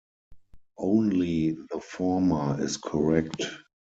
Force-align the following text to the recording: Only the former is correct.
Only 0.79 1.51
the 1.51 1.79
former 1.79 2.59
is 2.63 2.75
correct. 2.77 3.43